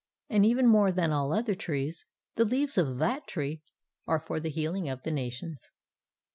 [0.31, 2.05] And even more than all the other trees,
[2.35, 3.61] the leaves of that tree
[4.07, 5.69] are for the healing of the nations.